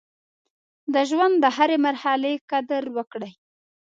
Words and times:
د 0.93 0.95
ژوند 1.09 1.35
د 1.43 1.45
هرې 1.55 1.77
مرحلې 1.85 2.33
قدر 2.51 2.83
وکړئ. 2.97 3.31